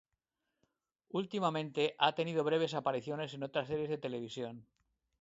Últimamente 1.21 1.93
ha 1.99 2.15
tenido 2.15 2.43
breves 2.43 2.73
apariciones 2.73 3.35
en 3.35 3.43
otras 3.43 3.67
series 3.67 3.87
de 3.89 3.99
televisión. 3.99 4.65